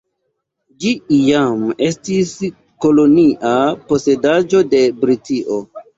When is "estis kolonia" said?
1.89-3.55